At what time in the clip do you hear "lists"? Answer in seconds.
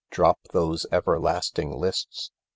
1.73-2.31